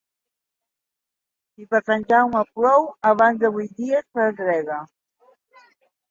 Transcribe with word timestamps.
Si 1.49 1.65
per 1.73 1.81
Sant 1.89 2.05
Jaume 2.13 2.41
plou, 2.59 2.87
abans 3.09 3.41
de 3.43 3.51
vuit 3.57 3.75
dies 3.83 4.07
pedrega. 4.19 4.79